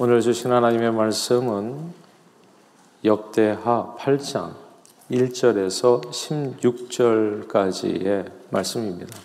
오늘 0.00 0.20
주신 0.20 0.52
하나님의 0.52 0.92
말씀은 0.92 1.92
역대하 3.04 3.96
8장 3.98 4.52
1절에서 5.10 6.04
16절까지의 7.50 8.30
말씀입니다. 8.50 9.18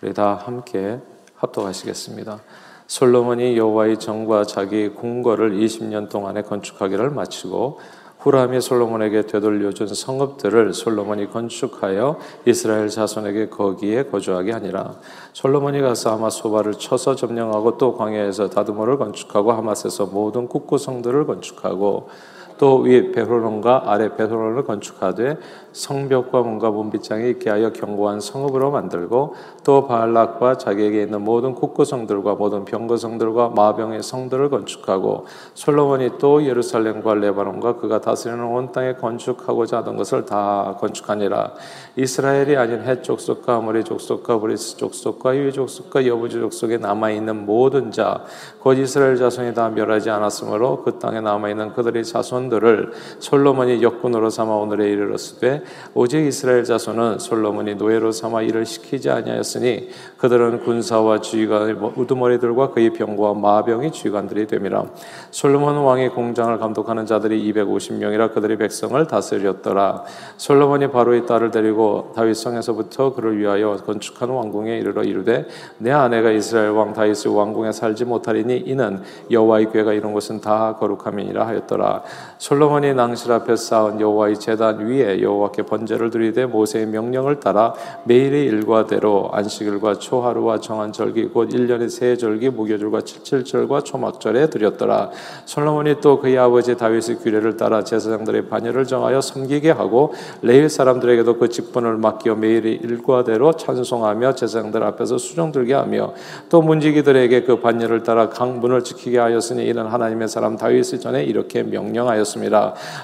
우리 0.00 0.14
다 0.14 0.36
함께 0.36 1.00
합독하시겠습니다. 1.34 2.40
솔로몬이 2.86 3.56
여호와의 3.56 3.98
정과 3.98 4.44
자기 4.44 4.90
궁궐을 4.90 5.58
20년 5.58 6.08
동안에 6.08 6.42
건축하기를 6.42 7.10
마치고 7.10 7.80
후람이 8.22 8.60
솔로몬에게 8.60 9.26
되돌려준 9.26 9.88
성읍들을 9.88 10.74
솔로몬이 10.74 11.28
건축하여 11.28 12.18
이스라엘 12.46 12.88
자손에게 12.88 13.48
거기에 13.48 14.04
거주하게 14.04 14.52
하니라. 14.52 14.94
솔로몬이 15.32 15.80
가서 15.80 16.12
하마 16.12 16.30
소바를 16.30 16.74
쳐서 16.74 17.16
점령하고 17.16 17.78
또 17.78 17.96
광야에서 17.96 18.48
다드모를 18.50 18.98
건축하고 18.98 19.52
하마스에서 19.52 20.06
모든 20.06 20.46
국구성들을 20.46 21.26
건축하고 21.26 22.10
또 22.58 22.82
위 22.82 23.12
베호론과 23.12 23.84
아래 23.86 24.14
베호론을 24.16 24.64
건축하되 24.64 25.38
성벽과 25.72 26.42
문과 26.42 26.70
문빗장에 26.70 27.28
있게 27.30 27.48
하여 27.48 27.72
견고한 27.72 28.20
성읍으로 28.20 28.70
만들고 28.70 29.34
또 29.64 29.86
바알락과 29.86 30.58
자기에게 30.58 31.02
있는 31.02 31.22
모든 31.22 31.54
국구성들과 31.54 32.34
모든 32.34 32.64
병거성들과 32.64 33.50
마병의 33.50 34.02
성들을 34.02 34.50
건축하고 34.50 35.26
솔로몬이 35.54 36.10
또 36.18 36.44
예루살렘과 36.44 37.14
레바논과 37.14 37.76
그가 37.76 38.00
다스리는 38.00 38.44
온 38.44 38.72
땅에 38.72 38.94
건축하고자 38.94 39.78
하던 39.78 39.96
것을 39.96 40.26
다 40.26 40.76
건축하니라. 40.78 41.52
이스라엘이 41.96 42.56
아닌 42.56 42.82
헷 42.82 43.02
족속과 43.02 43.56
아모리 43.56 43.84
족속과 43.84 44.38
브리스 44.40 44.76
족속과 44.76 45.36
히위 45.36 45.52
족속과 45.52 46.06
여부스 46.06 46.40
족속에 46.40 46.78
남아 46.78 47.10
있는 47.10 47.46
모든 47.46 47.90
자 47.90 48.25
곧 48.25 48.78
이스라엘 48.78 49.16
자손이 49.16 49.54
다 49.54 49.68
멸하지 49.70 50.10
않았으므로 50.10 50.82
그 50.82 50.98
땅에 50.98 51.20
남아 51.20 51.50
있는 51.50 51.72
그들의 51.72 52.04
자손들을 52.04 52.92
솔로몬이 53.18 53.82
역군으로 53.82 54.30
삼아 54.30 54.54
오늘에 54.54 54.90
이르렀으되 54.90 55.62
오직 55.94 56.26
이스라엘 56.26 56.64
자손은 56.64 57.18
솔로몬이 57.18 57.74
노예로 57.74 58.12
삼아 58.12 58.42
일을 58.42 58.66
시키지 58.66 59.10
아니하였으니 59.10 59.88
그들은 60.18 60.60
군사와 60.64 61.20
지휘관 61.20 61.70
우두머리들과 61.96 62.70
그의 62.70 62.90
병거와 62.90 63.34
마병의 63.34 63.92
지휘관들이 63.92 64.46
됨이라. 64.46 64.86
솔로몬 65.30 65.76
왕의 65.76 66.10
공장을 66.10 66.56
감독하는 66.58 67.06
자들이 67.06 67.52
250명이라 67.52 68.32
그들의 68.34 68.58
백성을 68.58 69.06
다스렸더라. 69.06 70.04
솔로몬이 70.36 70.90
바로의 70.90 71.26
딸을 71.26 71.50
데리고 71.50 72.12
다윗성에서부터 72.14 73.14
그를 73.14 73.38
위하여 73.38 73.76
건축한 73.76 74.28
왕궁에 74.28 74.78
이르러 74.78 75.02
이르되 75.02 75.46
내 75.78 75.90
아내가 75.90 76.30
이스라엘 76.30 76.70
왕 76.70 76.92
다윗의 76.92 77.34
왕궁에 77.34 77.72
살지 77.72 78.04
못하리니 78.04 78.64
이는 78.66 79.02
여호와의 79.30 79.72
궤가 79.72 79.92
이런 79.92 80.12
것은 80.12 80.40
다 80.40 80.76
거룩함이니라 80.78 81.46
하였더라 81.46 82.02
솔로몬이 82.42 82.92
낭실 82.92 83.30
앞에 83.30 83.54
쌓은 83.54 84.00
여호와의 84.00 84.40
제단 84.40 84.80
위에 84.86 85.22
여호와께 85.22 85.62
번제를 85.62 86.10
드리되 86.10 86.46
모세의 86.46 86.86
명령을 86.86 87.38
따라 87.38 87.72
매일의 88.04 88.46
일과대로 88.46 89.30
안식일과 89.32 89.94
초하루와 89.94 90.58
정한 90.58 90.92
절기 90.92 91.26
곧 91.26 91.50
1년의 91.50 91.88
세 91.88 92.16
절기 92.16 92.50
무교절과 92.50 93.02
칠칠절과 93.02 93.82
초막절에 93.82 94.50
드렸더라. 94.50 95.10
솔로몬이 95.44 96.00
또 96.00 96.18
그의 96.18 96.36
아버지 96.36 96.76
다윗의 96.76 97.18
규례를 97.18 97.56
따라 97.56 97.84
제사장들의 97.84 98.48
반열을 98.48 98.86
정하여 98.86 99.20
섬기게 99.20 99.70
하고 99.70 100.12
레위 100.42 100.68
사람들에게도 100.68 101.38
그 101.38 101.48
직분을 101.48 101.96
맡겨 101.96 102.34
매일의 102.34 102.74
일과대로 102.74 103.52
찬송하며 103.52 104.34
제사장들 104.34 104.82
앞에서 104.82 105.16
수종 105.16 105.52
들게 105.52 105.74
하며 105.74 106.12
또 106.48 106.60
문지기들에게 106.60 107.44
그 107.44 107.60
반열을 107.60 108.02
따라 108.02 108.28
각 108.28 108.46
문을 108.46 108.82
지키게 108.82 109.18
하였으니 109.18 109.68
이는 109.68 109.86
하나님의 109.86 110.26
사람 110.28 110.56
다윗의 110.56 111.00
전에 111.00 111.22
이렇게 111.22 111.62
명령하였음이라 111.62 112.31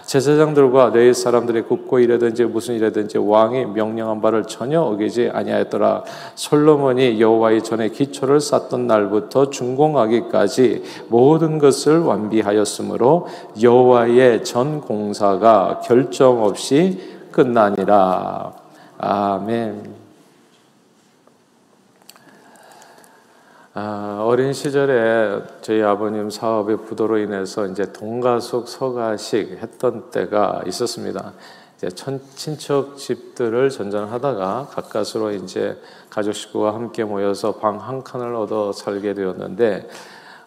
제사장들과 0.04 0.90
레위 0.94 1.14
사람들이 1.14 1.62
국고 1.62 1.98
일에든지 1.98 2.44
무슨 2.44 2.74
일이든지 2.76 3.18
왕이 3.18 3.66
명령한 3.66 4.20
바를 4.20 4.44
전혀 4.44 4.80
어기지 4.80 5.30
아니하였더라. 5.32 6.04
솔로몬이 6.34 7.20
여호와의 7.20 7.62
전에 7.62 7.88
기초를 7.88 8.40
쌓던 8.40 8.86
날부터 8.86 9.50
준공하기까지 9.50 10.82
모든 11.08 11.58
것을 11.58 12.00
완비하였으므로 12.00 13.26
여호와의 13.60 14.44
전 14.44 14.80
공사가 14.80 15.80
결정 15.84 16.42
없이 16.42 16.98
끝나니라. 17.30 18.52
아멘. 18.98 20.07
아, 23.80 24.24
어린 24.24 24.52
시절에 24.52 25.40
저희 25.60 25.84
아버님 25.84 26.30
사업의 26.30 26.78
부도로 26.78 27.18
인해서 27.18 27.64
이제 27.64 27.92
동가숙 27.92 28.66
서가식 28.66 29.50
했던 29.62 30.10
때가 30.10 30.62
있었습니다. 30.66 31.32
이제 31.76 31.88
친척 32.34 32.96
집들을 32.96 33.70
전전하다가 33.70 34.70
가까스로 34.72 35.30
이제 35.30 35.80
가족 36.10 36.32
식구가 36.32 36.74
함께 36.74 37.04
모여서 37.04 37.54
방 37.54 37.78
한 37.78 38.02
칸을 38.02 38.34
얻어 38.34 38.72
살게 38.72 39.14
되었는데 39.14 39.88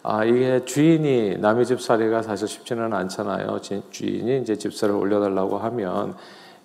아 0.04 0.26
이게 0.26 0.66
주인이 0.66 1.38
남의 1.38 1.66
집 1.66 1.80
살이가 1.80 2.24
사실 2.24 2.50
쉽지는 2.50 2.92
않잖아요. 2.92 3.62
주인이 3.62 4.42
이제 4.42 4.58
집세를 4.58 4.94
올려달라고 4.94 5.58
하면 5.58 6.16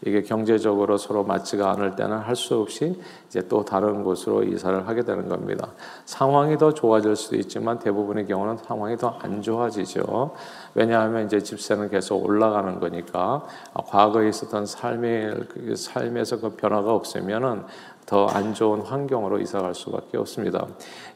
이게 0.04 0.22
경제적으로 0.22 0.98
서로 0.98 1.24
맞지가 1.24 1.70
않을 1.72 1.96
때는 1.96 2.18
할 2.18 2.36
수 2.36 2.56
없이 2.60 3.00
이제 3.28 3.40
또 3.48 3.64
다른 3.64 4.04
곳으로 4.04 4.42
이사를 4.44 4.86
하게 4.86 5.02
되는 5.02 5.28
겁니다. 5.28 5.68
상황이 6.04 6.58
더 6.58 6.72
좋아질 6.74 7.16
수도 7.16 7.36
있지만 7.36 7.78
대부분의 7.78 8.26
경우는 8.26 8.58
상황이 8.58 8.96
더 8.96 9.16
안 9.22 9.40
좋아지죠. 9.40 10.34
왜냐하면 10.74 11.24
이제 11.24 11.40
집세는 11.40 11.88
계속 11.88 12.24
올라가는 12.24 12.78
거니까 12.78 13.46
과거에 13.88 14.28
있었던 14.28 14.66
삶의 14.66 15.34
그 15.48 15.74
삶에서 15.74 16.40
그 16.40 16.50
변화가 16.50 16.92
없으면은 16.94 17.64
더안 18.04 18.54
좋은 18.54 18.82
환경으로 18.82 19.40
이사 19.40 19.60
갈 19.60 19.74
수밖에 19.74 20.18
없습니다. 20.18 20.66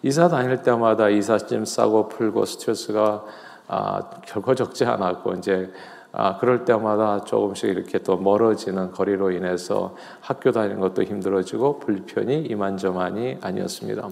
이사 0.03 0.29
다닐 0.29 0.63
때마다 0.63 1.09
이삿짐 1.11 1.65
싸고 1.67 2.09
풀고 2.09 2.47
스트레스가 2.47 3.25
아, 3.69 4.01
결코 4.27 4.55
적지 4.57 4.85
않았고 4.85 5.35
이제 5.35 5.71
아, 6.13 6.39
그럴 6.39 6.65
때마다 6.65 7.25
조금씩 7.25 7.71
이렇게 7.71 7.99
또 8.01 8.17
멀어지는 8.17 8.91
거리로 8.91 9.31
인해서 9.31 9.95
학교 10.21 10.51
다니는 10.51 10.81
것도 10.81 11.05
힘들어지고 11.05 11.79
불편이 11.79 12.47
이만저만이 12.47 13.39
아니었습니다. 13.41 14.09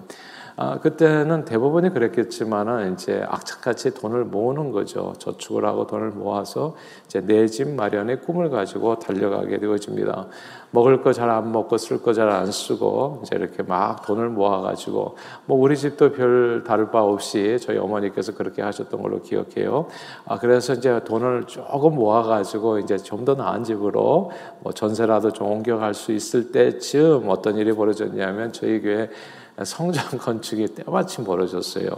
아, 0.60 0.80
그때는 0.80 1.44
대부분이 1.44 1.90
그랬겠지만은 1.90 2.94
이제 2.94 3.24
악착같이 3.28 3.94
돈을 3.94 4.24
모으는 4.24 4.72
거죠. 4.72 5.12
저축을 5.18 5.64
하고 5.64 5.86
돈을 5.86 6.10
모아서 6.10 6.74
이제 7.06 7.20
내 7.20 7.46
집 7.46 7.68
마련의 7.68 8.22
꿈을 8.22 8.50
가지고 8.50 8.98
달려가게 8.98 9.58
되어집니다. 9.60 10.26
먹을 10.72 11.00
거 11.00 11.12
잘 11.12 11.30
안 11.30 11.52
먹고 11.52 11.78
쓸 11.78 12.02
거 12.02 12.12
잘 12.12 12.28
안 12.28 12.50
쓰고 12.50 13.20
이제 13.22 13.36
이렇게 13.36 13.62
막 13.62 14.04
돈을 14.04 14.30
모아가지고 14.30 15.14
뭐 15.46 15.58
우리 15.60 15.76
집도 15.76 16.10
별 16.10 16.64
다를 16.66 16.90
바 16.90 17.04
없이 17.04 17.56
저희 17.60 17.78
어머니께서 17.78 18.34
그렇게 18.34 18.60
하셨던 18.60 19.00
걸로 19.00 19.22
기억해요. 19.22 19.86
아 20.26 20.38
그래서 20.40 20.72
이제 20.74 21.00
돈을 21.04 21.44
조금 21.46 21.94
모아가지고 21.94 22.80
이제 22.80 22.96
좀 22.98 23.24
더 23.24 23.34
나은 23.34 23.62
집으로 23.62 24.30
뭐 24.60 24.72
전세라도 24.72 25.32
좀 25.32 25.52
옮겨갈 25.52 25.94
수 25.94 26.10
있을 26.12 26.50
때쯤 26.50 27.24
어떤 27.28 27.56
일이 27.56 27.72
벌어졌냐면 27.72 28.52
저희 28.52 28.80
교회 28.80 29.08
성장 29.64 30.18
건축이 30.18 30.68
때마침 30.68 31.24
벌어졌어요. 31.24 31.88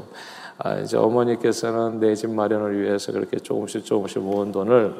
아, 0.58 0.78
이제 0.78 0.96
어머니께서는 0.96 2.00
내 2.00 2.14
집 2.14 2.30
마련을 2.30 2.80
위해서 2.82 3.12
그렇게 3.12 3.38
조금씩 3.38 3.84
조금씩 3.84 4.22
모은 4.22 4.52
돈을 4.52 4.94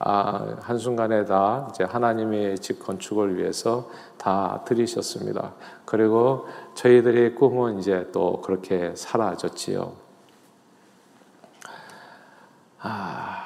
아, 0.00 0.56
한순간에 0.60 1.24
다 1.24 1.68
이제 1.70 1.82
하나님의 1.84 2.58
집 2.60 2.78
건축을 2.84 3.36
위해서 3.36 3.90
다 4.16 4.62
들이셨습니다. 4.64 5.54
그리고 5.84 6.46
저희들의 6.74 7.34
꿈은 7.34 7.80
이제 7.80 8.08
또 8.12 8.40
그렇게 8.42 8.92
사라졌지요. 8.94 9.92
아, 12.80 13.44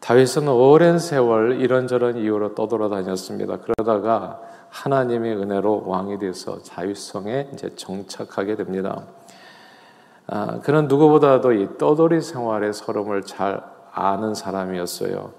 다윗은 0.00 0.48
오랜 0.48 0.98
세월 0.98 1.60
이런저런 1.60 2.16
이유로 2.16 2.54
떠돌아다녔습니다. 2.54 3.58
그러다가 3.58 4.40
하나님의 4.72 5.36
은혜로 5.36 5.84
왕이 5.86 6.18
돼서 6.18 6.62
자유성에 6.62 7.50
이제 7.52 7.76
정착하게 7.76 8.56
됩니다. 8.56 9.02
아, 10.26 10.60
그는 10.60 10.88
누구보다도 10.88 11.52
이 11.52 11.76
떠돌이 11.78 12.22
생활의 12.22 12.72
서름을 12.72 13.22
잘 13.22 13.62
아는 13.92 14.34
사람이었어요. 14.34 15.32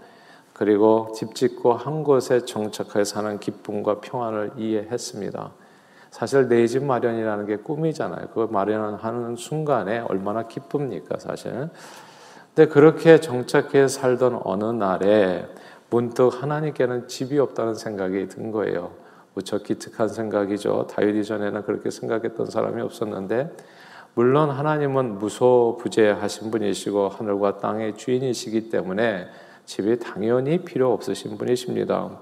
그리고 0.53 1.12
집 1.15 1.33
짓고 1.33 1.74
한 1.74 2.03
곳에 2.03 2.45
정착해 2.45 3.03
사는 3.03 3.39
기쁨과 3.39 4.01
평안을 4.01 4.51
이해했습니다. 4.57 5.51
사실 6.12 6.47
내 6.47 6.68
집 6.68 6.83
마련이라는 6.83 7.47
게 7.47 7.56
꿈이잖아요. 7.57 8.27
그 8.35 8.47
마련하는 8.51 9.35
순간에 9.35 9.97
얼마나 10.07 10.44
기쁩니까, 10.44 11.18
사실. 11.18 11.69
근데 12.53 12.71
그렇게 12.71 13.19
정착해 13.19 13.88
살던 13.88 14.41
어느 14.44 14.63
날에 14.65 15.47
문득 15.89 16.30
하나님께는 16.39 17.07
집이 17.07 17.39
없다는 17.39 17.74
생각이 17.74 18.27
든 18.27 18.51
거예요. 18.51 18.91
무척 19.33 19.63
기특한 19.63 20.07
생각이죠. 20.07 20.88
다윗 20.89 21.15
이전에는 21.15 21.63
그렇게 21.63 21.89
생각했던 21.89 22.45
사람이 22.45 22.81
없었는데 22.81 23.56
물론 24.15 24.51
하나님은 24.51 25.18
무소부재하신 25.18 26.51
분이시고 26.51 27.09
하늘과 27.09 27.57
땅의 27.57 27.97
주인이시기 27.97 28.69
때문에 28.69 29.27
집이 29.65 30.00
당연히 30.00 30.63
필요 30.63 30.94
없으신 30.94 31.38
분이십니다. 31.38 32.19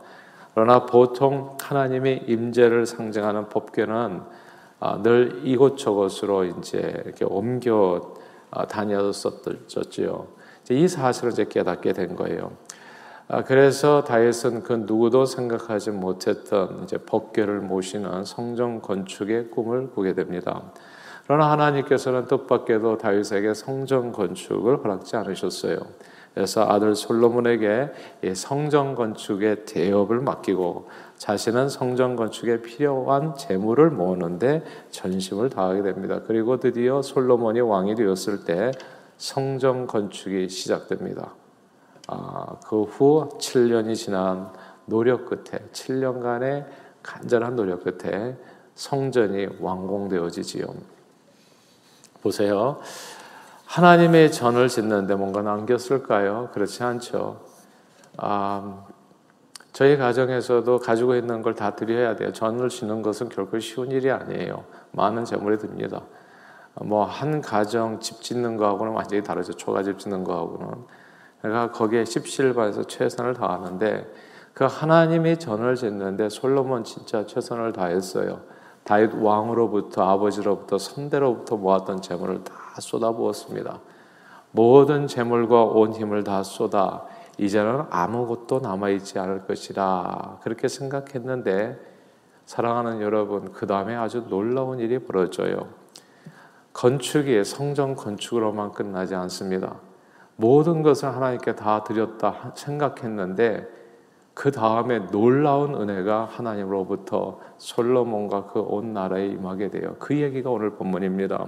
그러나 0.54 0.86
보통 0.86 1.58
하나님의 1.62 2.26
임재를 2.28 2.86
상징하는 2.86 3.50
법궤는 3.50 4.22
아, 4.80 5.02
늘 5.04 5.42
이곳저곳으로 5.44 6.46
이제 6.46 7.02
이렇게 7.06 7.26
옮겨 7.26 8.16
아, 8.50 8.66
다녔었죠. 8.66 10.28
이 10.70 10.88
사실을 10.88 11.32
이제 11.32 11.46
깨닫게 11.46 11.94
된 11.94 12.16
거예요. 12.16 12.52
아, 13.28 13.44
그래서 13.44 14.04
다윗은 14.04 14.64
그 14.64 14.74
누구도 14.74 15.26
생각하지 15.26 15.92
못했던 15.92 16.84
이제 16.84 16.98
법궤를 16.98 17.62
모시는 17.62 18.26
성전 18.26 18.82
건축의 18.82 19.52
꿈을 19.52 19.92
꾸게 19.92 20.14
됩니다. 20.14 20.72
그러나 21.26 21.52
하나님께서는 21.52 22.26
뜻밖에도 22.26 22.98
다윗에게 22.98 23.54
성전 23.54 24.12
건축을 24.12 24.84
허락지 24.84 25.16
않으셨어요. 25.16 25.78
그래서 26.34 26.66
아들 26.68 26.96
솔로몬에게 26.96 27.92
성전 28.34 28.96
건축의 28.96 29.66
대업을 29.66 30.22
맡기고 30.22 30.90
자신은 31.18 31.70
성전 31.70 32.16
건축에 32.16 32.62
필요한 32.62 33.36
재물을 33.36 33.92
모으는데 33.92 34.64
전심을 34.90 35.50
다하게 35.50 35.84
됩니다. 35.84 36.22
그리고 36.26 36.58
드디어 36.58 37.02
솔로몬이 37.02 37.60
왕이 37.60 37.96
되었을 37.96 38.46
때 38.46 38.72
성전 39.18 39.88
건축이 39.88 40.50
시작됩니다. 40.50 41.34
아, 42.08 42.56
그후 42.68 43.30
7년이 43.40 43.96
지난 43.96 44.52
노력 44.86 45.26
끝에 45.28 45.60
7년간의 45.72 46.66
간절한 47.04 47.56
노력 47.56 47.84
끝에 47.84 48.38
성전이 48.76 49.48
완공되어지지요. 49.60 50.66
보세요. 52.22 52.80
하나님의 53.66 54.32
전을 54.32 54.68
짓는데 54.68 55.16
뭔가 55.16 55.42
남겼을까요? 55.42 56.50
그렇지 56.54 56.84
않죠. 56.84 57.42
아, 58.18 58.84
저희 59.72 59.96
가정에서도 59.98 60.80
가지고 60.80 61.16
있는 61.16 61.42
걸 61.42 61.56
다 61.56 61.76
드려야 61.76 62.16
돼요. 62.16 62.34
전을 62.34 62.70
짓는 62.70 63.02
것은 63.02 63.30
결코 63.30 63.60
쉬운 63.60 63.92
일이 63.92 64.12
아니에요. 64.12 64.66
많은 64.92 65.24
재물이 65.26 65.58
듭니다. 65.60 66.02
뭐 66.82 67.06
한 67.06 67.42
가정 67.42 68.00
집 68.00 68.22
짓는 68.22 68.58
거하고는 68.58 68.94
완전히 68.94 69.24
다르죠. 69.24 69.54
초가집 69.54 70.00
짓는 70.00 70.24
거하고는. 70.24 70.86
내가 71.44 71.72
거기에 71.72 72.06
십실반에서 72.06 72.84
최선을 72.84 73.34
다하는데 73.34 74.12
그 74.54 74.66
하나님의 74.66 75.40
전을 75.40 75.76
짓는데 75.76 76.30
솔로몬 76.30 76.84
진짜 76.84 77.26
최선을 77.26 77.74
다했어요. 77.74 78.42
다윗 78.84 79.14
왕으로부터 79.14 80.04
아버지로부터 80.04 80.78
선대로부터 80.78 81.56
모았던 81.58 82.02
재물을 82.02 82.44
다 82.44 82.54
쏟아부었습니다. 82.80 83.80
모든 84.52 85.08
재물과 85.08 85.64
온 85.64 85.94
힘을 85.94 86.24
다 86.24 86.44
쏟아 86.44 87.06
이제는 87.38 87.86
아무것도 87.90 88.60
남아있지 88.60 89.18
않을 89.20 89.46
것이라 89.46 90.40
그렇게 90.44 90.68
생각했는데 90.68 91.80
사랑하는 92.46 93.02
여러분 93.02 93.54
그 93.54 93.66
다음에 93.66 93.96
아주 93.96 94.26
놀라운 94.28 94.80
일이 94.80 95.00
벌어져요. 95.00 95.70
건축이 96.74 97.44
성전 97.46 97.96
건축으로만 97.96 98.72
끝나지 98.72 99.16
않습니다. 99.16 99.76
모든 100.36 100.82
것을 100.82 101.10
하나님께 101.10 101.56
다 101.56 101.84
드렸다 101.84 102.54
생각했는데 102.56 103.68
그 104.34 104.52
다음에 104.52 105.00
놀라운 105.12 105.76
은혜가 105.76 106.26
하나님으로부터 106.32 107.40
솔로몬과 107.58 108.48
그 108.48 108.60
온 108.62 108.94
나라에 108.94 109.28
임하게 109.28 109.70
돼요. 109.70 109.96
그 110.00 110.18
얘기가 110.20 110.50
오늘 110.50 110.72
본문입니다. 110.72 111.48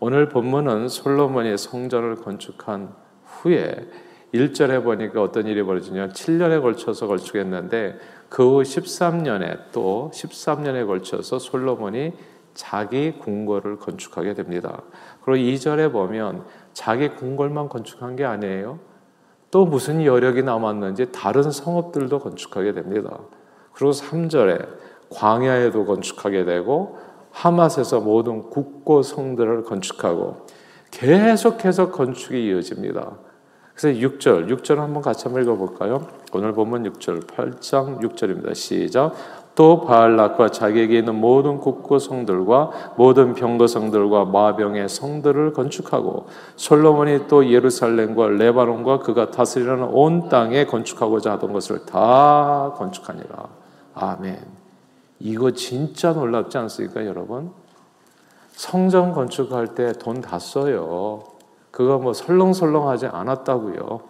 오늘 0.00 0.28
본문은 0.28 0.88
솔로몬이 0.88 1.56
성전을 1.56 2.16
건축한 2.16 2.92
후에 3.24 3.88
1절에 4.34 4.82
보니까 4.82 5.22
어떤 5.22 5.46
일이 5.46 5.62
벌어지냐 5.62 6.08
7년에 6.08 6.60
걸쳐서 6.62 7.06
건축했는데 7.06 7.98
그 8.28 8.42
후 8.42 8.62
13년에 8.62 9.72
또 9.72 10.10
13년에 10.14 10.86
걸쳐서 10.86 11.38
솔로몬이 11.38 12.12
자기 12.54 13.12
궁궐을 13.18 13.78
건축하게 13.78 14.34
됩니다. 14.34 14.82
그리고 15.24 15.44
2절에 15.50 15.92
보면 15.92 16.44
자기 16.72 17.08
궁궐만 17.10 17.68
건축한 17.68 18.16
게 18.16 18.24
아니에요. 18.24 18.78
또 19.50 19.66
무슨 19.66 20.04
여력이 20.04 20.42
남았는지 20.42 21.12
다른 21.12 21.50
성읍들도 21.50 22.18
건축하게 22.20 22.72
됩니다. 22.72 23.18
그리고 23.72 23.92
3절에 23.92 24.68
광야에도 25.10 25.84
건축하게 25.84 26.44
되고 26.44 26.98
하맛에서 27.32 28.00
모든 28.00 28.50
국고 28.50 29.02
성들을 29.02 29.64
건축하고 29.64 30.46
계속해서 30.90 31.90
건축이 31.90 32.48
이어집니다. 32.48 33.18
그래서 33.74 33.98
6절, 33.98 34.48
6절 34.50 34.76
한번 34.76 35.02
같이 35.02 35.24
한번 35.24 35.42
읽어볼까요? 35.42 36.06
오늘 36.32 36.52
보면 36.52 36.92
6절, 36.92 37.26
8장 37.26 38.00
6절입니다. 38.00 38.54
시작. 38.54 39.14
또 39.54 39.82
바알락과 39.82 40.50
자기에게 40.50 40.98
있는 40.98 41.16
모든 41.16 41.58
국고 41.58 41.98
성들과 41.98 42.70
모든 42.96 43.34
병거 43.34 43.66
성들과 43.66 44.24
마병의 44.26 44.88
성들을 44.88 45.52
건축하고 45.52 46.26
솔로몬이 46.56 47.26
또 47.28 47.50
예루살렘과 47.50 48.28
레바논과 48.28 49.00
그가 49.00 49.30
다스리는 49.30 49.82
온 49.84 50.28
땅에 50.28 50.64
건축하고자 50.64 51.32
하던 51.32 51.52
것을 51.52 51.84
다 51.84 52.72
건축하니라. 52.76 53.48
아멘. 53.94 54.38
이거 55.18 55.50
진짜 55.50 56.12
놀랍지 56.12 56.56
않습니까, 56.56 57.04
여러분? 57.04 57.50
성전 58.52 59.12
건축할 59.12 59.74
때 59.74 59.92
돈 59.92 60.20
다 60.22 60.38
써요. 60.38 61.20
그거 61.70 61.98
뭐 61.98 62.12
설렁설렁하지 62.12 63.06
않았다고요. 63.06 64.00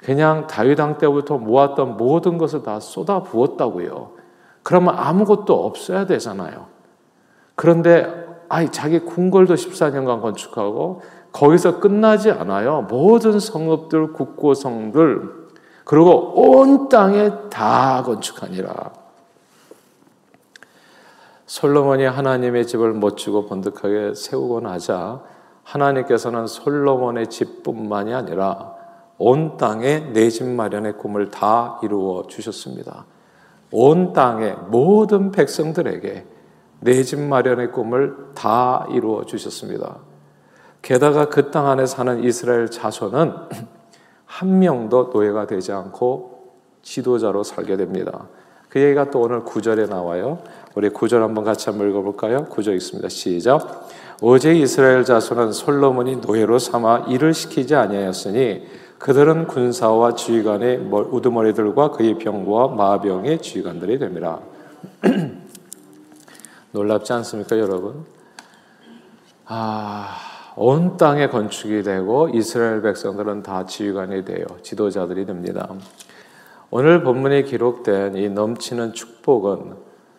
그냥 0.00 0.46
다윗 0.46 0.78
왕 0.80 0.98
때부터 0.98 1.38
모았던 1.38 1.96
모든 1.96 2.36
것을 2.36 2.62
다 2.62 2.80
쏟아 2.80 3.22
부었다고요. 3.22 4.21
그러면 4.62 4.94
아무것도 4.96 5.64
없어야 5.66 6.06
되잖아요. 6.06 6.66
그런데 7.54 8.22
아이 8.48 8.70
자기 8.70 8.98
궁궐도 9.00 9.54
14년간 9.54 10.20
건축하고 10.20 11.02
거기서 11.32 11.80
끝나지 11.80 12.30
않아요. 12.30 12.82
모든 12.88 13.40
성읍들, 13.40 14.12
국고성들 14.12 15.42
그리고 15.84 16.32
온 16.36 16.88
땅에 16.88 17.30
다 17.50 18.02
건축하니라. 18.04 18.92
솔로몬이 21.46 22.04
하나님의 22.04 22.66
집을 22.66 22.94
멋지고 22.94 23.46
번득하게 23.46 24.14
세우고 24.14 24.60
나자 24.60 25.20
하나님께서는 25.64 26.46
솔로몬의 26.46 27.28
집뿐만이 27.28 28.14
아니라 28.14 28.74
온 29.18 29.56
땅에 29.56 30.00
내 30.12 30.28
집 30.30 30.44
마련의 30.44 30.98
꿈을 30.98 31.30
다 31.30 31.78
이루어 31.82 32.26
주셨습니다. 32.26 33.04
온 33.72 34.12
땅의 34.12 34.56
모든 34.68 35.30
백성들에게 35.32 36.26
내 36.80 37.02
집 37.04 37.20
마련의 37.20 37.70
꿈을 37.72 38.16
다 38.34 38.86
이루어 38.90 39.24
주셨습니다. 39.24 39.98
게다가 40.82 41.28
그 41.28 41.50
땅 41.50 41.68
안에 41.68 41.86
사는 41.86 42.24
이스라엘 42.24 42.68
자손은 42.70 43.32
한 44.26 44.58
명도 44.58 45.10
노예가 45.12 45.46
되지 45.46 45.72
않고 45.72 46.50
지도자로 46.82 47.44
살게 47.44 47.76
됩니다. 47.76 48.26
그 48.68 48.80
얘기가 48.80 49.10
또 49.10 49.20
오늘 49.20 49.44
구절에 49.44 49.86
나와요. 49.86 50.38
우리 50.74 50.88
구절 50.88 51.22
한번 51.22 51.44
같이 51.44 51.68
한번 51.68 51.88
읽어볼까요? 51.90 52.46
구절 52.46 52.74
있습니다. 52.74 53.08
시작. 53.10 53.88
어제 54.22 54.54
이스라엘 54.54 55.04
자손은 55.04 55.52
솔로몬이 55.52 56.16
노예로 56.16 56.58
삼아 56.58 57.06
일을 57.08 57.34
시키지 57.34 57.74
아니하였으니 57.74 58.66
그들은 59.02 59.48
군사와 59.48 60.14
지휘관의 60.14 60.76
우두머리들과 60.78 61.90
그의 61.90 62.18
병과 62.18 62.68
마병의 62.68 63.42
지휘관들이 63.42 63.98
됩니다. 63.98 64.38
놀랍지 66.70 67.12
않습니까, 67.12 67.58
여러분? 67.58 68.04
아, 69.46 70.06
온 70.54 70.96
땅에 70.98 71.26
건축이 71.26 71.82
되고 71.82 72.28
이스라엘 72.28 72.80
백성들은 72.80 73.42
다 73.42 73.66
지휘관이 73.66 74.24
되어 74.24 74.46
지도자들이 74.62 75.26
됩니다. 75.26 75.68
오늘 76.70 77.02
본문에 77.02 77.42
기록된 77.42 78.14
이 78.14 78.28
넘치는 78.28 78.92
축복은 78.92 79.74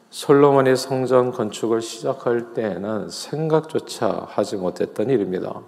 솔로몬이 0.10 0.76
성전 0.76 1.32
건축을 1.32 1.82
시작할 1.82 2.54
때에는 2.54 3.08
생각조차 3.08 4.28
하지 4.28 4.58
못했던 4.58 5.10
일입니다. 5.10 5.62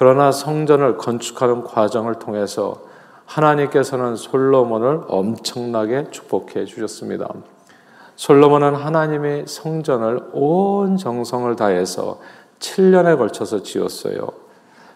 그러나 0.00 0.32
성전을 0.32 0.96
건축하는 0.96 1.62
과정을 1.62 2.14
통해서 2.14 2.80
하나님께서는 3.26 4.16
솔로몬을 4.16 5.02
엄청나게 5.08 6.06
축복해 6.10 6.64
주셨습니다. 6.64 7.28
솔로몬은 8.16 8.76
하나님의 8.76 9.44
성전을 9.46 10.30
온 10.32 10.96
정성을 10.96 11.54
다해서 11.54 12.18
7년에 12.60 13.18
걸쳐서 13.18 13.62
지었어요. 13.62 14.26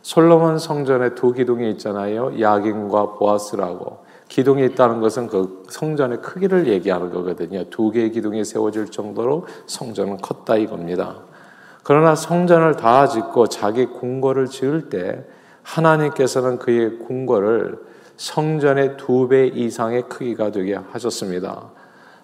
솔로몬 0.01 0.59
성전에 0.59 1.15
두 1.15 1.35
기둥이 1.35 1.71
있잖아요. 1.73 2.41
야긴과 2.41 3.17
보아스라고. 3.19 3.99
기둥이 4.29 4.65
있다는 4.65 5.03
것은 5.03 5.27
그 5.27 5.65
성전의 5.69 6.23
크기를 6.23 6.67
얘기하는 6.67 7.13
거거든요. 7.13 7.65
두 7.65 7.91
개의 7.91 8.11
기둥이 8.11 8.43
세워질 8.43 8.87
정도로 8.91 9.49
성전은 9.67 10.23
컸다 10.23 10.57
이겁니다. 10.57 11.17
그러나 11.85 12.14
성전을 12.14 12.76
다 12.76 13.07
짓고 13.07 13.47
자기 13.49 13.87
궁궐을 13.87 14.47
지을 14.47 14.88
때 14.88 15.23
하나님께서는 15.62 16.59
그의 16.59 16.99
궁궐을 16.99 17.79
성전의 18.17 18.97
두 18.97 19.29
배 19.29 19.47
이상의 19.47 20.09
크기가 20.09 20.50
되게 20.50 20.75
하셨습니다. 20.75 21.71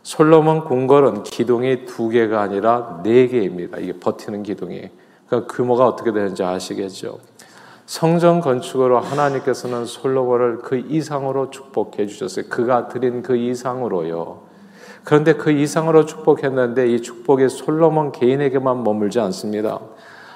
솔로몬 0.02 0.64
궁궐은 0.64 1.24
기둥이 1.24 1.84
두 1.84 2.08
개가 2.08 2.40
아니라 2.40 3.00
네 3.02 3.26
개입니다. 3.26 3.78
이게 3.78 3.92
버티는 3.98 4.42
기둥이. 4.42 4.88
그러니까 5.26 5.52
규모가 5.52 5.86
어떻게 5.86 6.10
되는지 6.12 6.42
아시겠죠? 6.42 7.18
성전 7.84 8.40
건축으로 8.40 8.98
하나님께서는 9.00 9.84
솔로몬을 9.84 10.58
그 10.58 10.78
이상으로 10.78 11.50
축복해 11.50 12.06
주셨어요. 12.06 12.46
그가 12.48 12.88
드린 12.88 13.22
그 13.22 13.36
이상으로요. 13.36 14.49
그런데 15.04 15.34
그 15.34 15.50
이상으로 15.50 16.04
축복했는데 16.06 16.88
이 16.88 17.02
축복이 17.02 17.48
솔로몬 17.48 18.12
개인에게만 18.12 18.84
머물지 18.84 19.18
않습니다. 19.20 19.80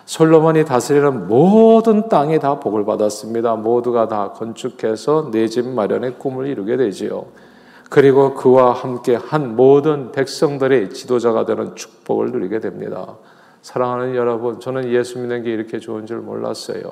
솔로몬이 0.06 0.64
다스리는 0.64 1.28
모든 1.28 2.08
땅이 2.08 2.38
다 2.38 2.60
복을 2.60 2.84
받았습니다. 2.84 3.56
모두가 3.56 4.08
다 4.08 4.32
건축해서 4.32 5.30
내 5.32 5.48
집 5.48 5.66
마련의 5.66 6.18
꿈을 6.18 6.46
이루게 6.46 6.76
되지요. 6.76 7.26
그리고 7.90 8.34
그와 8.34 8.72
함께 8.72 9.14
한 9.14 9.56
모든 9.56 10.12
백성들의 10.12 10.90
지도자가 10.90 11.44
되는 11.44 11.74
축복을 11.76 12.32
누리게 12.32 12.60
됩니다. 12.60 13.14
사랑하는 13.62 14.14
여러분, 14.14 14.60
저는 14.60 14.90
예수 14.92 15.18
믿는 15.18 15.42
게 15.42 15.52
이렇게 15.52 15.78
좋은 15.78 16.04
줄 16.04 16.18
몰랐어요. 16.18 16.82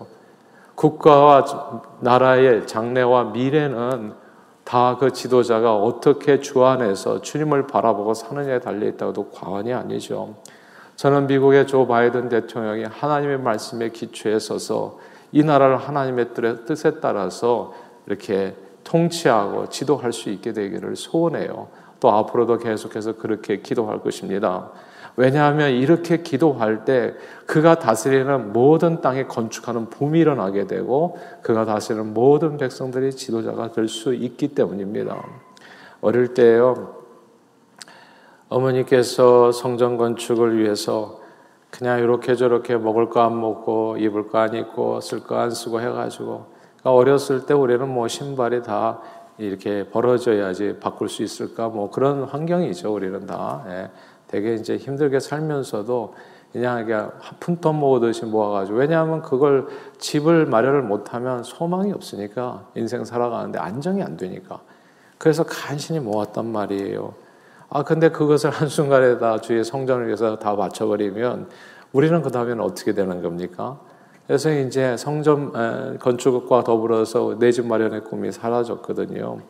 국가와 0.75 1.45
나라의 2.01 2.67
장래와 2.67 3.25
미래는 3.25 4.13
다 4.73 4.97
그 4.99 5.13
지도자가 5.13 5.77
어떻게 5.77 6.41
주 6.41 6.65
안에서 6.65 7.21
주님을 7.21 7.67
바라보고 7.67 8.15
사느냐에 8.15 8.61
달려 8.61 8.87
있다고도 8.87 9.29
과언이 9.29 9.71
아니죠. 9.75 10.37
저는 10.97 11.27
미국의 11.27 11.67
조 11.67 11.87
바이든 11.87 12.31
대통령이 12.31 12.85
하나님의 12.85 13.39
말씀에 13.41 13.91
기초에 13.91 14.39
서서 14.39 14.99
이 15.31 15.45
나라를 15.45 15.77
하나님의 15.77 16.29
뜻에 16.67 17.01
따라서 17.01 17.75
이렇게 18.07 18.57
통치하고 18.83 19.69
지도할 19.69 20.11
수 20.11 20.31
있게 20.31 20.55
되기를 20.55 20.97
소원해요. 20.97 21.69
또 22.01 22.11
앞으로도 22.11 22.57
계속해서 22.57 23.17
그렇게 23.17 23.61
기도할 23.61 24.01
것입니다. 24.01 24.71
왜냐하면 25.17 25.71
이렇게 25.73 26.23
기도할 26.23 26.85
때 26.85 27.15
그가 27.47 27.79
다스리는 27.79 28.53
모든 28.53 29.01
땅에 29.01 29.27
건축하는 29.27 29.91
붐이 29.91 30.19
일어나게 30.21 30.67
되고 30.67 31.19
그가 31.43 31.65
다스리는 31.67 32.15
모든 32.15 32.57
백성들이 32.57 33.13
지도자가 33.13 33.73
될 33.73 33.89
수 33.89 34.15
있기 34.15 34.49
때문입니다. 34.55 35.23
어릴 36.01 36.35
때요. 36.35 36.97
어머니께서 38.49 39.53
성전 39.53 39.97
건축을 39.97 40.59
위해서 40.59 41.21
그냥 41.71 42.01
이렇게 42.01 42.35
저렇게 42.35 42.77
먹을 42.77 43.09
거 43.09 43.21
안 43.21 43.41
먹고 43.41 43.97
입을 43.99 44.29
거 44.29 44.39
안 44.39 44.55
입고 44.55 45.01
쓸 45.01 45.21
거 45.25 45.37
안 45.39 45.51
쓰고 45.51 45.81
해가지고 45.81 46.47
그러니까 46.81 46.93
어렸을 46.93 47.47
때 47.47 47.55
우리는 47.55 47.89
뭐 47.89 48.09
신발이 48.09 48.63
다 48.63 49.01
이렇게 49.39 49.89
벌어져야지 49.89 50.77
바꿀 50.81 51.09
수 51.09 51.23
있을까 51.23 51.69
뭐 51.69 51.91
그런 51.91 52.25
환경이죠 52.25 52.93
우리는 52.93 53.25
다 53.27 53.65
예. 53.69 53.91
되게 54.33 54.55
이제 54.55 54.79
힘들게 54.79 55.21
살면서도 55.21 56.15
그냥 56.53 56.81
이게 56.81 56.99
푼돈 57.41 57.77
모으듯이 57.77 58.25
모아가지고 58.25 58.79
왜냐하면 58.79 59.21
그걸 59.21 59.69
집을 59.99 60.47
마련을 60.47 60.83
못하면 60.83 61.43
소망이 61.43 61.93
없으니까 61.93 62.67
인생 62.75 63.05
살아가는데 63.05 63.59
안정이 63.59 64.03
안 64.03 64.17
되니까 64.17 64.61
그래서 65.19 65.45
간신히 65.45 66.01
모았단 66.01 66.47
말이에요. 66.51 67.15
아 67.69 67.83
근데 67.85 68.09
그것을 68.09 68.51
한 68.51 68.69
순간에 68.69 69.19
다 69.19 69.39
주의 69.39 69.63
성전을 69.63 70.07
위해서 70.07 70.39
다 70.39 70.55
맞춰버리면 70.55 71.49
우리는 71.93 72.23
그 72.23 72.31
다음에는 72.31 72.61
어떻게 72.63 72.95
되는 72.95 73.23
겁니까? 73.23 73.79
그래서 74.27 74.51
이제 74.51 74.97
성전 74.97 75.99
건축과 75.99 76.65
더불어서 76.65 77.37
내 77.39 77.51
집 77.51 77.67
마련의 77.67 78.05
꿈이 78.05 78.33
사라졌거든요. 78.33 79.41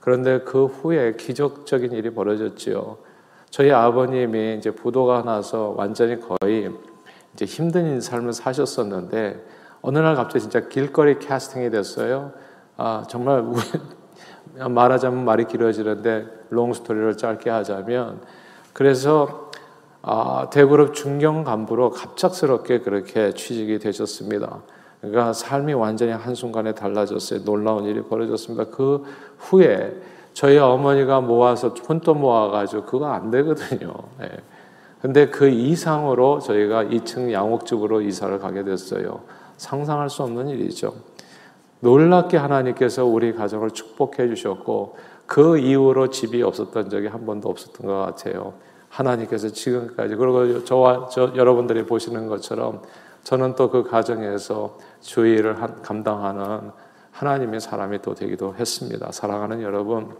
그런데 0.00 0.40
그 0.40 0.66
후에 0.66 1.14
기적적인 1.16 1.92
일이 1.92 2.10
벌어졌지요. 2.10 3.07
저희 3.50 3.70
아버님이 3.70 4.56
이제 4.58 4.70
부도가 4.70 5.22
나서 5.22 5.74
완전히 5.76 6.18
거의 6.20 6.70
이제 7.34 7.44
힘든 7.44 8.00
삶을 8.00 8.32
사셨었는데 8.32 9.44
어느 9.80 9.98
날 9.98 10.14
갑자기 10.14 10.40
진짜 10.40 10.68
길거리 10.68 11.18
캐스팅이 11.18 11.70
됐어요. 11.70 12.32
아 12.76 13.04
정말 13.08 13.44
말하자면 14.68 15.24
말이 15.24 15.44
길어지는데 15.46 16.26
롱 16.50 16.72
스토리를 16.72 17.16
짧게 17.16 17.50
하자면 17.50 18.20
그래서 18.72 19.48
아, 20.02 20.48
대그룹 20.50 20.94
중견 20.94 21.44
간부로 21.44 21.90
갑작스럽게 21.90 22.80
그렇게 22.80 23.34
취직이 23.34 23.78
되셨습니다. 23.78 24.62
그러니까 25.00 25.32
삶이 25.32 25.74
완전히 25.74 26.12
한순간에 26.12 26.72
달라졌어요. 26.72 27.44
놀라운 27.44 27.84
일이 27.84 28.02
벌어졌습니다. 28.02 28.66
그 28.70 29.04
후에 29.38 30.00
저희 30.38 30.56
어머니가 30.56 31.20
모아서 31.20 31.74
푼돈 31.74 32.20
모아가지고 32.20 32.84
그거 32.84 33.06
안 33.06 33.28
되거든요. 33.32 33.92
네. 34.20 34.30
근데 35.02 35.30
그 35.30 35.48
이상으로 35.48 36.38
저희가 36.38 36.84
2층 36.84 37.32
양옥집으로 37.32 38.02
이사를 38.02 38.38
가게 38.38 38.62
됐어요. 38.62 39.22
상상할 39.56 40.08
수 40.08 40.22
없는 40.22 40.46
일이죠. 40.46 40.94
놀랍게 41.80 42.36
하나님께서 42.36 43.04
우리 43.04 43.34
가정을 43.34 43.72
축복해 43.72 44.28
주셨고 44.28 44.96
그 45.26 45.58
이후로 45.58 46.10
집이 46.10 46.40
없었던 46.44 46.88
적이 46.88 47.08
한 47.08 47.26
번도 47.26 47.48
없었던 47.48 47.84
것 47.84 47.94
같아요. 47.94 48.52
하나님께서 48.90 49.48
지금까지 49.48 50.14
그리고 50.14 50.62
저와 50.62 51.08
저 51.08 51.32
여러분들이 51.34 51.84
보시는 51.84 52.28
것처럼 52.28 52.82
저는 53.24 53.56
또 53.56 53.72
그 53.72 53.82
가정에서 53.82 54.78
주의를 55.00 55.56
감당하는 55.82 56.70
하나님의 57.18 57.60
사람이 57.60 58.00
또 58.00 58.14
되기도 58.14 58.54
했습니다. 58.54 59.10
사랑하는 59.10 59.60
여러분, 59.62 60.14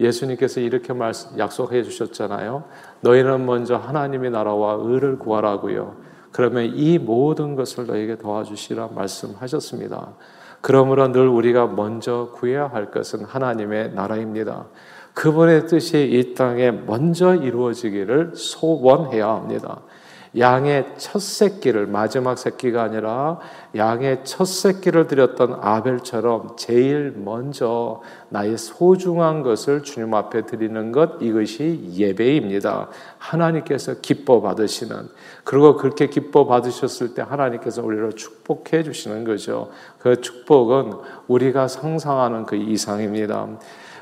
예수님께서 0.00 0.60
이렇게 0.60 0.94
약속해 1.36 1.82
주셨잖아요. 1.82 2.64
너희는 3.02 3.44
먼저 3.44 3.76
하나님의 3.76 4.30
나라와 4.30 4.78
의를 4.80 5.18
구하라고요. 5.18 5.96
그러면 6.32 6.72
이 6.74 6.98
모든 6.98 7.54
것을 7.54 7.86
너에게 7.86 8.16
도와주시라 8.16 8.88
말씀하셨습니다. 8.94 10.14
그러므로 10.62 11.08
늘 11.12 11.28
우리가 11.28 11.66
먼저 11.66 12.30
구해야 12.34 12.66
할 12.66 12.90
것은 12.90 13.24
하나님의 13.24 13.92
나라입니다. 13.92 14.66
그분의 15.12 15.66
뜻이 15.66 16.02
이 16.02 16.34
땅에 16.34 16.70
먼저 16.70 17.34
이루어지기를 17.34 18.32
소원해야 18.34 19.28
합니다. 19.28 19.82
양의 20.36 20.86
첫 20.98 21.22
새끼를 21.22 21.86
마지막 21.86 22.36
새끼가 22.36 22.82
아니라 22.82 23.38
양의 23.74 24.24
첫 24.24 24.44
새끼를 24.46 25.06
드렸던 25.06 25.58
아벨처럼 25.60 26.56
제일 26.56 27.14
먼저 27.16 28.02
나의 28.28 28.58
소중한 28.58 29.42
것을 29.42 29.82
주님 29.82 30.12
앞에 30.14 30.44
드리는 30.46 30.92
것 30.92 31.22
이것이 31.22 31.92
예배입니다. 31.94 32.88
하나님께서 33.18 33.94
기뻐 34.02 34.40
받으시는 34.42 35.08
그리고 35.44 35.76
그렇게 35.76 36.08
기뻐 36.08 36.46
받으셨을 36.46 37.14
때 37.14 37.22
하나님께서 37.22 37.82
우리를 37.82 38.12
축복해 38.12 38.82
주시는 38.82 39.24
거죠. 39.24 39.70
그 39.98 40.20
축복은 40.20 40.92
우리가 41.26 41.68
상상하는 41.68 42.44
그 42.44 42.56
이상입니다. 42.56 43.48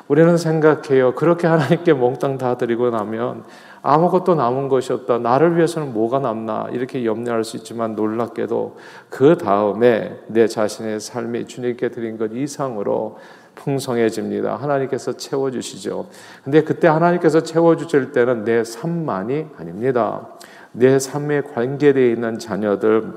우리는 0.09 0.37
생각해요. 0.37 1.15
그렇게 1.15 1.47
하나님께 1.47 1.93
몽땅 1.93 2.39
다 2.39 2.57
드리고 2.57 2.91
나면 2.91 3.45
아무것도 3.89 4.35
남은 4.35 4.69
것이 4.69 4.93
없다. 4.93 5.19
나를 5.19 5.57
위해서는 5.57 5.93
뭐가 5.93 6.19
남나 6.19 6.67
이렇게 6.73 7.05
염려할 7.05 7.45
수 7.45 7.57
있지만 7.57 7.95
놀랍게도 7.95 8.77
그 9.09 9.39
다음에 9.39 10.19
내 10.27 10.49
자신의 10.49 10.99
삶이 10.99 11.47
주님께 11.47 11.91
드린 11.91 12.19
것 12.19 12.33
이상으로 12.33 13.19
풍성해집니다. 13.55 14.57
하나님께서 14.57 15.13
채워주시죠. 15.13 16.09
근데 16.43 16.65
그때 16.65 16.89
하나님께서 16.89 17.45
채워주실 17.45 18.11
때는 18.11 18.43
내 18.43 18.65
삶만이 18.65 19.47
아닙니다. 19.57 20.31
내 20.73 20.99
삶에 20.99 21.43
관계되어 21.43 22.09
있는 22.09 22.41
자녀들, 22.41 23.13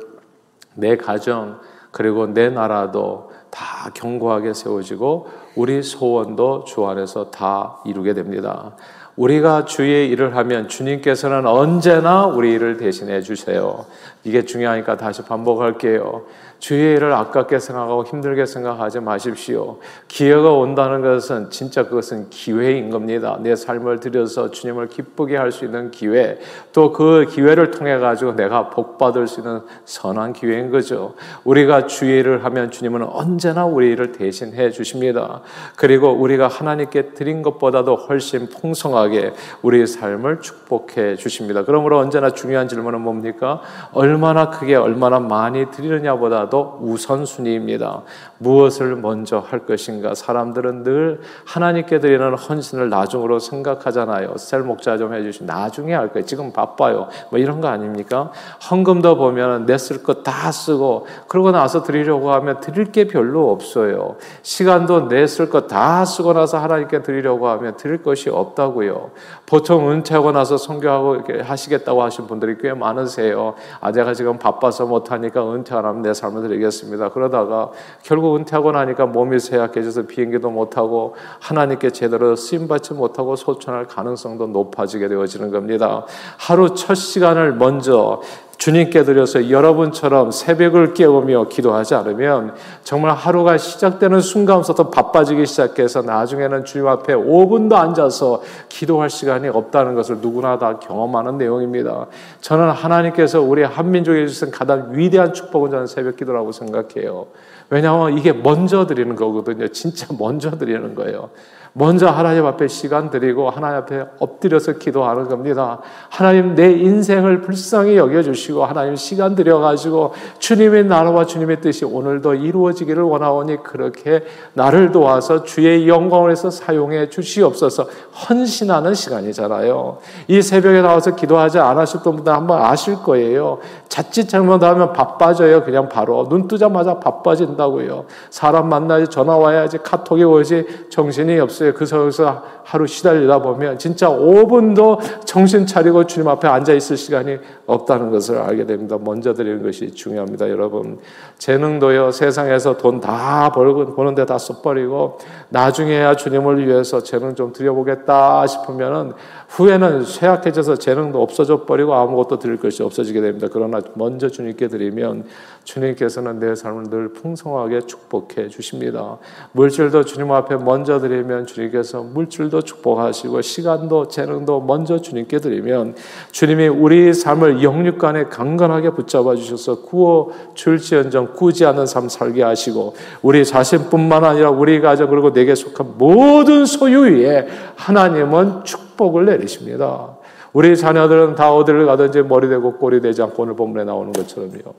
내 0.76 0.98
가정, 0.98 1.60
그리고 1.90 2.28
내 2.28 2.50
나라도 2.52 3.32
다 3.50 3.90
견고하게 3.96 4.54
세워지고 4.54 5.28
우리 5.56 5.82
소원도 5.82 6.66
주 6.66 6.86
안에서 6.86 7.32
다 7.32 7.80
이루게 7.86 8.14
됩니다. 8.14 8.76
우리가 9.20 9.66
주의 9.66 10.08
일을 10.10 10.38
하면 10.38 10.70
주님께서는 10.70 11.46
언제나 11.46 12.26
우리 12.26 12.54
일을 12.54 12.78
대신해 12.78 13.22
주세요. 13.22 13.86
이게 14.24 14.44
중요하니까 14.46 14.96
다시 14.96 15.24
반복할게요. 15.24 16.24
주의 16.60 16.98
일을 16.98 17.14
아깝게 17.14 17.58
생각하고 17.58 18.04
힘들게 18.04 18.46
생각하지 18.46 19.00
마십시오. 19.00 19.78
기회가 20.10 20.52
온다는 20.52 21.02
것은 21.02 21.50
진짜 21.52 21.84
그것은 21.84 22.30
기회인 22.30 22.90
겁니다. 22.90 23.38
내 23.42 23.56
삶을 23.56 24.02
들여서 24.02 24.52
주님을 24.52 24.88
기쁘게 24.90 25.38
할 25.38 25.50
수 25.52 25.64
있는 25.66 25.90
기회, 25.90 26.38
또 26.74 26.92
그 26.92 27.26
기회를 27.30 27.72
통해 27.72 27.98
가지고 27.98 28.34
내가 28.36 28.70
복 28.70 28.98
받을 28.98 29.26
수 29.26 29.40
있는 29.40 29.62
선한 29.86 30.34
기회인 30.34 30.70
거죠. 30.70 31.16
우리가 31.46 31.88
주의 31.88 32.20
일을 32.20 32.44
하면 32.44 32.72
주님은 32.72 33.04
언제나 33.04 33.66
우리 33.66 33.92
일을 33.92 34.12
대신해 34.12 34.70
주십니다. 34.70 35.42
그리고 35.78 36.12
우리가 36.12 36.50
하나님께 36.50 37.14
드린 37.14 37.42
것보다도 37.42 37.96
훨씬 37.96 38.50
풍성하게 38.50 39.09
풍성하게 39.10 39.34
우리의 39.62 39.88
삶을 39.88 40.42
축복해 40.42 41.16
주십니다. 41.16 41.64
그러므로 41.66 41.98
언제나 41.98 42.30
중요한 42.30 42.68
질문은 42.68 43.02
뭡니까? 43.02 43.62
얼마나 43.92 44.50
크게 44.50 44.76
얼마나 44.76 45.20
많이 45.20 45.70
드리느냐보다도 45.72 46.80
우선순위입니다. 46.82 48.04
무엇을 48.38 48.96
먼저 48.96 49.40
할 49.40 49.66
것인가? 49.66 50.14
사람들은 50.16 50.84
늘 50.84 51.20
하나님께 51.46 52.00
드리는 52.00 52.34
헌신을 52.34 52.90
나중으로 52.90 53.40
생각하잖아요. 53.40 54.36
셀 54.38 54.62
목자 54.62 54.98
좀 54.98 55.14
해주시. 55.14 55.44
나중에 55.44 55.94
할 55.94 56.14
거예요. 56.14 56.26
지금 56.26 56.54
바빠요. 56.54 57.10
뭐 57.32 57.40
이런 57.40 57.60
거 57.60 57.68
아닙니까? 57.68 58.32
헌금도 58.70 59.18
보면 59.18 59.66
냈을 59.66 60.04
것 60.04 60.20
다 60.20 60.52
쓰고 60.52 61.08
그러고 61.28 61.52
나서 61.52 61.82
드리려고 61.82 62.34
하면 62.34 62.60
드릴 62.60 62.92
게 62.92 63.08
별로 63.08 63.52
없어요. 63.52 64.18
시간도 64.44 65.08
냈을 65.08 65.50
것 65.50 65.68
다 65.70 66.04
쓰고 66.06 66.34
나서 66.34 66.58
하나님께 66.58 67.04
드리려고 67.04 67.48
하면 67.50 67.78
드릴 67.78 68.02
것이 68.04 68.30
없다고요. 68.30 68.99
보통 69.46 69.90
은퇴하고 69.92 70.32
나서 70.32 70.58
성교하고 70.58 71.16
이렇게 71.16 71.42
하시겠다고 71.42 72.04
하신 72.04 72.28
분들이 72.28 72.58
꽤 72.60 72.74
많으세요. 72.74 73.56
아, 73.82 73.92
제가 73.92 74.14
지금 74.14 74.38
바빠서 74.38 74.86
못 74.86 75.12
하니까 75.12 75.54
은퇴 75.54 75.76
안 75.76 75.86
하면 75.86 76.02
내 76.02 76.14
삶을 76.14 76.42
드리겠습니다. 76.44 77.10
그러다가 77.10 77.72
결국 78.04 78.36
은퇴하고 78.36 78.72
나니까 78.72 79.06
몸이 79.06 79.40
쇠약해져서 79.40 80.04
비행기도 80.04 80.50
못 80.50 80.78
하고 80.78 81.16
하나님께 81.40 81.92
제대로 81.92 82.36
쓰임 82.36 82.68
받지 82.68 82.94
못하고 82.94 83.36
소천할 83.36 83.86
가능성도 83.86 84.48
높아지게 84.48 85.08
되어지는 85.08 85.52
겁니다. 85.52 86.06
하루 86.38 86.74
첫 86.76 86.96
시간을 86.96 87.54
먼저 87.54 88.22
주님께 88.60 89.06
드려서 89.06 89.50
여러분처럼 89.50 90.32
새벽을 90.32 90.94
깨우며 90.94 91.48
기도하지 91.48 91.96
않으면 91.96 92.54
정말 92.84 93.16
하루가 93.16 93.58
시작되는 93.58 94.20
순간부터 94.20 94.90
바빠지기 94.90 95.46
시작해서 95.46 96.02
나중에는 96.02 96.66
주님 96.66 96.86
앞에 96.90 97.16
5분도 97.16 97.76
앉아서 97.76 98.44
기도할 98.68 99.10
시간이 99.10 99.48
없다는 99.48 99.96
것을 99.96 100.18
누구나 100.18 100.60
다 100.60 100.78
경험하는 100.78 101.38
내용입니다. 101.38 102.08
저는 102.42 102.70
하나님께서 102.72 103.40
우리 103.40 103.64
한민족에 103.64 104.28
주신 104.28 104.52
가장 104.52 104.90
위대한 104.92 105.34
축복은 105.34 105.72
저는 105.72 105.88
새벽 105.88 106.18
기도라고 106.18 106.52
생각해요. 106.52 107.28
왜냐하면 107.70 108.18
이게 108.18 108.34
먼저 108.34 108.86
드리는 108.86 109.16
거거든요. 109.16 109.70
진짜 109.70 110.08
먼저 110.20 110.52
드리는 110.52 110.96
거예요. 110.96 111.30
먼저 111.74 112.08
하나님 112.08 112.46
앞에 112.46 112.68
시간 112.68 113.10
드리고 113.10 113.50
하나님 113.50 113.78
앞에 113.78 114.06
엎드려서 114.20 114.74
기도하는 114.74 115.28
겁니다. 115.28 115.80
하나님 116.10 116.56
내 116.56 116.72
인생을 116.72 117.42
불쌍히 117.42 117.96
여겨주시고 117.98 118.66
하나님 118.66 118.96
시간 118.96 119.36
들여가지고 119.36 120.14
주님의 120.40 120.86
나라와 120.86 121.26
주님의 121.26 121.62
뜻이 121.62 121.86
오늘도 121.86 122.36
이루어지기를 122.36 123.04
원하오니 123.04 123.64
그렇게 123.64 124.24
나를 124.54 124.92
도와서 124.92 125.44
주의 125.44 125.88
영광을 125.88 126.32
해서 126.32 126.50
사용해 126.50 127.10
주시옵소서 127.10 127.88
헌신하는 128.30 128.94
시간이잖아요. 128.94 129.98
이 130.28 130.42
새벽에 130.42 130.82
나와서 130.82 131.16
기도하지 131.16 131.60
않으셨던 131.60 132.16
분들 132.16 132.34
한번 132.34 132.62
아실 132.62 132.96
거예요. 132.96 133.60
자칫 133.88 134.28
잘못하면 134.28 134.94
바빠져요. 134.94 135.64
그냥 135.64 135.90
바로 135.90 136.28
눈 136.28 136.48
뜨자마자 136.48 137.00
바빠진다고요. 137.00 138.06
사람 138.30 138.70
만나지 138.70 139.08
전화 139.08 139.38
와야지 139.38 139.80
카톡이 139.80 140.24
오지 140.24 140.88
정신이 140.90 141.40
없어 141.40 141.59
요. 141.68 141.74
그 141.74 141.86
속에서 141.86 142.44
하루 142.64 142.86
시달리다 142.86 143.42
보면 143.42 143.80
진짜 143.80 144.10
5분도 144.10 145.00
정신 145.26 145.66
차리고 145.66 146.06
주님 146.06 146.28
앞에 146.28 146.48
앉아 146.48 146.74
있을 146.74 146.98
시간이 146.98 147.38
없다는 147.66 148.12
것을 148.12 148.38
알게 148.38 148.66
됩니다. 148.66 148.98
먼저 149.00 149.34
드리는 149.34 149.64
것이 149.64 149.92
중요합니다, 149.92 150.50
여러분. 150.50 151.00
재능도요, 151.38 152.12
세상에서 152.12 152.78
돈 152.78 153.00
다 153.00 153.50
벌고, 153.52 153.96
버는데 153.96 154.26
다 154.26 154.38
써버리고, 154.38 155.18
나중에야 155.50 156.16
주님을 156.16 156.68
위해서 156.68 157.02
재능 157.02 157.34
좀 157.36 157.54
드려보겠다 157.54 158.46
싶으면은 158.46 159.14
후에는 159.50 160.04
쇠약해져서 160.04 160.76
재능도 160.76 161.22
없어져 161.22 161.66
버리고 161.66 161.96
아무것도 161.96 162.38
드릴 162.38 162.58
것이 162.58 162.84
없어지게 162.84 163.22
됩니다. 163.22 163.48
그러나 163.52 163.82
먼저 163.96 164.30
주님께 164.30 164.68
드리면 164.68 165.26
주님께서는 165.64 166.40
내 166.40 166.56
삶을 166.56 166.90
늘 166.90 167.14
풍성하게 167.14 167.82
축복해 167.82 168.50
주십니다. 168.50 169.18
물질도 169.54 170.06
주님 170.06 170.32
앞에 170.32 170.58
먼저 170.58 171.00
드리면 171.00 171.48
주님께서 171.54 172.02
물질도 172.02 172.62
축복하시고 172.62 173.42
시간도 173.42 174.08
재능도 174.08 174.62
먼저 174.62 175.00
주님께 175.00 175.40
드리면 175.40 175.96
주님이 176.32 176.68
우리 176.68 177.14
삶을 177.14 177.64
영육간에 177.64 178.26
강건하게 178.26 178.92
붙잡아 178.92 179.36
주셔서 179.36 179.82
구워 179.82 180.32
줄지언정 180.54 181.34
구지 181.34 181.66
않는 181.66 181.86
삶 181.86 182.10
살게 182.10 182.44
하시고 182.44 182.96
우리 183.22 183.46
자신뿐만 183.46 184.24
아니라 184.24 184.50
우리 184.50 184.80
가족 184.82 185.10
그리고 185.10 185.34
내게 185.34 185.56
속한 185.56 185.96
모든 185.98 186.66
소유 186.66 187.02
위에 187.02 187.48
하나님은 187.76 188.64
축복을 188.64 189.26
내리십니다. 189.26 190.18
우리 190.54 190.76
자녀들은 190.76 191.36
다 191.36 191.54
어디를 191.54 191.86
가든지 191.86 192.24
머리 192.24 192.50
대고 192.50 192.78
꼬리 192.78 193.02
대지 193.02 193.22
않고 193.22 193.44
오늘 193.44 193.56
본문에 193.56 193.84
나오는 193.84 194.12
것처럼요. 194.12 194.74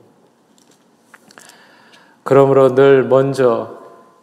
그러므로 2.23 2.75
늘 2.75 3.03
먼저 3.03 3.80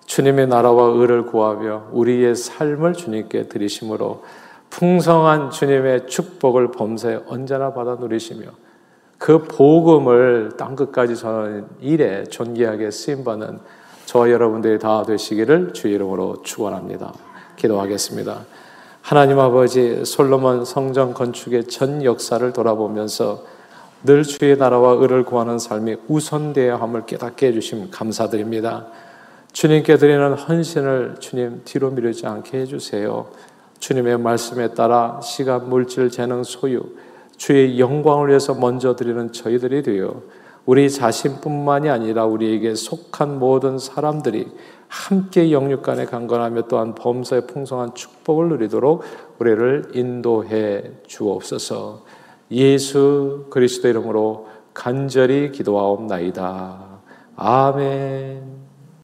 주님의 0.09 0.49
나라와 0.49 0.85
의를 0.87 1.27
구하며 1.27 1.89
우리의 1.93 2.35
삶을 2.35 2.95
주님께 2.95 3.49
드리심으로 3.49 4.25
풍성한 4.71 5.51
주님의 5.51 6.07
축복을 6.07 6.71
범사에 6.71 7.21
언제나 7.27 7.75
받아 7.75 7.95
누리시며 7.95 8.47
그 9.19 9.45
복음을 9.45 10.53
땅 10.57 10.77
끝까지 10.77 11.15
전하는 11.15 11.67
일에 11.81 12.25
존귀하게 12.25 12.91
쓰임 12.91 13.23
받는 13.23 13.59
저와 14.07 14.31
여러분들이 14.31 14.79
다 14.79 15.03
되시기를 15.03 15.75
주 15.75 15.89
이름으로 15.89 16.43
축원합니다. 16.43 17.13
기도하겠습니다. 17.57 18.47
하나님 19.03 19.39
아버지 19.39 20.07
솔로몬 20.07 20.65
성전 20.65 21.13
건축의 21.13 21.65
전 21.65 22.03
역사를 22.03 22.51
돌아보면서 22.55 23.45
늘 24.05 24.23
주의 24.23 24.57
나라와 24.57 24.93
의를 24.93 25.25
구하는 25.25 25.59
삶이 25.59 25.97
우선되어야 26.09 26.81
함을 26.81 27.05
깨닫게 27.05 27.49
해주심 27.49 27.91
감사드립니다. 27.91 28.87
주님께 29.53 29.97
드리는 29.97 30.35
헌신을 30.35 31.17
주님 31.19 31.63
뒤로 31.65 31.91
미루지 31.91 32.27
않게 32.27 32.59
해주세요. 32.61 33.31
주님의 33.79 34.19
말씀에 34.19 34.75
따라 34.75 35.21
시간, 35.23 35.69
물질, 35.69 36.11
재능, 36.11 36.43
소유, 36.43 36.83
주의 37.37 37.79
영광을 37.79 38.29
위해서 38.29 38.55
먼저 38.55 38.97
드리는 38.97 39.33
저희들이 39.33 39.83
되어 39.83 40.23
우리 40.67 40.91
자신뿐만이 40.91 41.89
아니라 41.89 42.27
우리에게 42.27 42.75
속한 42.75 43.39
모든 43.39 43.79
사람들이 43.79 44.49
함께 44.89 45.51
영육간에 45.51 46.05
강건하며 46.05 46.63
또한 46.69 46.95
범사의 46.95 47.47
풍성한 47.47 47.95
축복을 47.95 48.49
누리도록 48.49 49.03
우리를 49.39 49.93
인도해 49.95 50.83
주옵소서. 51.07 52.05
예수 52.51 53.47
그리스도 53.51 53.89
이름으로 53.89 54.49
간절히 54.75 55.53
기도하옵나이다. 55.53 57.01
아멘. 57.37 58.68